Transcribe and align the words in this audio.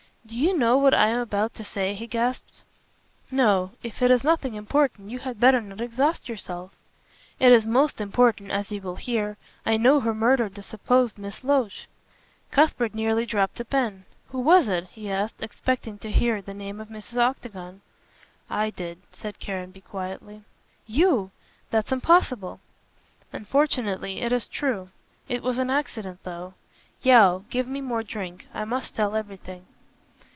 "Do 0.23 0.37
you 0.37 0.55
know 0.55 0.77
what 0.77 0.93
I 0.93 1.07
am 1.07 1.19
about 1.19 1.55
to 1.55 1.63
say?" 1.63 1.93
he 1.95 2.05
gasped. 2.07 2.61
"No. 3.31 3.71
If 3.83 4.01
it 4.03 4.11
is 4.11 4.23
nothing 4.23 4.53
important 4.53 5.09
you 5.09 5.19
had 5.19 5.39
better 5.41 5.59
not 5.59 5.81
exhaust 5.81 6.29
yourself." 6.29 6.71
"It 7.39 7.51
is 7.51 7.65
most 7.65 7.99
important, 7.99 8.49
as 8.51 8.71
you 8.71 8.81
will 8.81 8.95
hear. 8.95 9.35
I 9.65 9.75
know 9.77 9.99
who 10.01 10.13
murdered 10.13 10.53
the 10.55 10.61
supposed 10.61 11.17
Miss 11.17 11.43
Loach." 11.43 11.87
Cuthbert 12.51 12.93
nearly 12.93 13.25
dropped 13.25 13.55
the 13.55 13.65
pen. 13.65 14.05
"Who 14.29 14.39
was 14.39 14.67
it?" 14.69 14.85
he 14.89 15.11
asked, 15.11 15.41
expecting 15.41 15.97
to 15.97 16.11
hear 16.11 16.41
the 16.41 16.53
name 16.53 16.79
of 16.79 16.87
Mrs. 16.89 17.17
Octagon. 17.17 17.81
"I 18.49 18.69
did!" 18.69 18.99
said 19.11 19.39
Caranby, 19.39 19.81
quietly. 19.81 20.43
"You! 20.85 21.31
that's 21.71 21.91
impossible." 21.91 22.59
"Unfortunately 23.33 24.21
it 24.21 24.31
is 24.31 24.47
true. 24.47 24.91
It 25.27 25.41
was 25.43 25.57
an 25.57 25.71
accident, 25.71 26.19
though. 26.23 26.53
Yeo, 27.01 27.43
give 27.49 27.67
me 27.67 27.81
more 27.81 28.03
drink; 28.03 28.47
I 28.53 28.63
must 28.65 28.95
tell 28.95 29.15
everything." 29.15 29.65